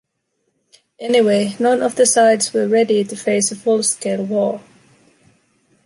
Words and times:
Anyway, 0.99 1.55
none 1.59 1.83
of 1.83 1.95
the 1.95 2.07
sides 2.07 2.51
were 2.53 2.67
ready 2.67 3.03
to 3.03 3.15
face 3.15 3.51
a 3.51 3.55
full-scale 3.55 4.23
war. 4.25 4.59